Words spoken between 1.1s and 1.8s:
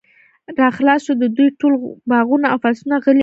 د دوی ټول